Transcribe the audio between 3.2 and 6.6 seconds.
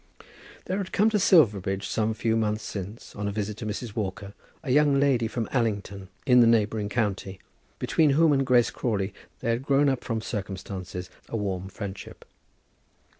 a visit to Mrs. Walker, a young lady from Allington, in the